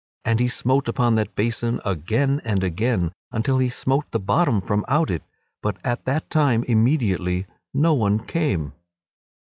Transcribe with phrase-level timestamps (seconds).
[0.25, 4.83] And he smote upon that basin again and again until he smote the bottom from
[4.87, 5.21] out it;
[5.61, 8.73] but at that time immediately no one came.